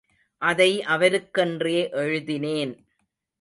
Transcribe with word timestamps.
அதை 0.41 0.83
அவருக்கென்றே 0.87 1.91
எழுதினேன். 1.91 2.73